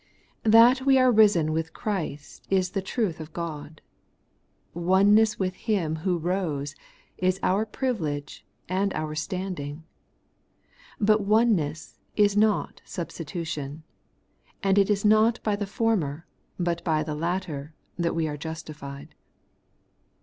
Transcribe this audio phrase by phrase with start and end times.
[0.49, 3.81] That we are risen with Christ is the truth of God.
[4.73, 6.73] Oneness with Him who rose
[7.19, 9.83] is our privilege and our standing.
[10.99, 13.83] But oneness is not substitution;
[14.63, 16.25] and it is not by the former,
[16.59, 19.13] but by the latter, that we are justified.